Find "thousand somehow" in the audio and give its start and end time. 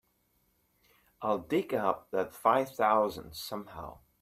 2.75-3.99